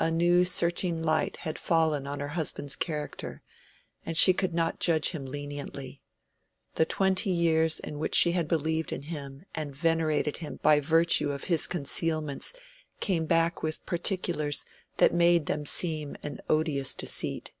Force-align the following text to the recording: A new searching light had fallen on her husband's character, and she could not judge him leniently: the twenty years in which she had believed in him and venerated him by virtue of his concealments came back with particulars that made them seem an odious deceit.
A 0.00 0.10
new 0.10 0.46
searching 0.46 1.02
light 1.02 1.36
had 1.42 1.58
fallen 1.58 2.06
on 2.06 2.20
her 2.20 2.28
husband's 2.28 2.74
character, 2.74 3.42
and 4.06 4.16
she 4.16 4.32
could 4.32 4.54
not 4.54 4.80
judge 4.80 5.10
him 5.10 5.26
leniently: 5.26 6.00
the 6.76 6.86
twenty 6.86 7.28
years 7.28 7.78
in 7.78 7.98
which 7.98 8.14
she 8.14 8.32
had 8.32 8.48
believed 8.48 8.94
in 8.94 9.02
him 9.02 9.44
and 9.54 9.76
venerated 9.76 10.38
him 10.38 10.58
by 10.62 10.80
virtue 10.80 11.32
of 11.32 11.44
his 11.52 11.66
concealments 11.66 12.54
came 13.00 13.26
back 13.26 13.62
with 13.62 13.84
particulars 13.84 14.64
that 14.96 15.12
made 15.12 15.44
them 15.44 15.66
seem 15.66 16.16
an 16.22 16.38
odious 16.48 16.94
deceit. 16.94 17.52